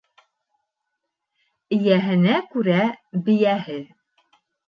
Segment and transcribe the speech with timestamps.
[1.77, 2.79] Эйәһенә күрә
[3.27, 3.79] бейәһе